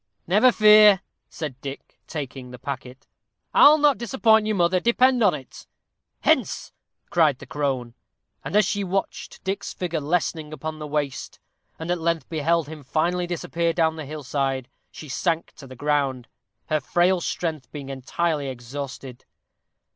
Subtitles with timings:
[0.25, 3.05] "Never fear," said Dick, taking the packet;
[3.53, 5.67] "I'll not disappoint you, mother, depend upon it."
[6.21, 6.73] "Hence!"
[7.11, 7.93] cried the crone;
[8.43, 11.39] and as she watched Dick's figure lessening upon the Waste,
[11.77, 15.75] and at length beheld him finally disappear down the hill side, she sank to the
[15.75, 16.27] ground,
[16.69, 19.25] her frail strength being entirely exhausted.